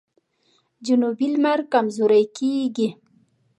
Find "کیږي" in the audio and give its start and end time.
2.37-2.89